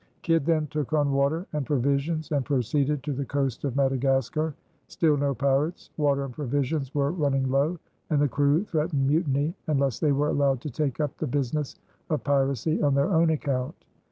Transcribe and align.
Kidd 0.23 0.45
then 0.47 0.65
took 0.65 0.93
on 0.93 1.11
water 1.11 1.45
and 1.53 1.63
provisions 1.63 2.31
and 2.31 2.43
proceeded 2.43 3.03
to 3.03 3.13
the 3.13 3.23
coast 3.23 3.63
of 3.65 3.75
Madagascar. 3.75 4.55
Still 4.87 5.15
no 5.15 5.35
pirates. 5.35 5.91
Water 5.95 6.25
and 6.25 6.33
provisions 6.33 6.95
were 6.95 7.11
running 7.11 7.51
low, 7.51 7.77
and 8.09 8.19
the 8.19 8.27
crew 8.27 8.63
threatened 8.65 9.05
mutiny 9.05 9.53
unless 9.67 9.99
they 9.99 10.11
were 10.11 10.29
allowed 10.29 10.59
to 10.61 10.71
take 10.71 10.99
up 10.99 11.15
the 11.19 11.27
business 11.27 11.75
of 12.09 12.23
piracy 12.23 12.81
on 12.81 12.95
their 12.95 13.13
own 13.13 13.29
account. 13.29 13.75